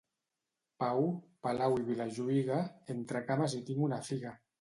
Pau, 0.83 1.03
Palau 1.47 1.75
i 1.81 1.85
Vilajuïga, 1.89 2.63
entre 2.95 3.21
cames 3.29 3.55
hi 3.59 3.63
tinc 3.69 3.85
la 3.93 4.01
figa. 4.09 4.33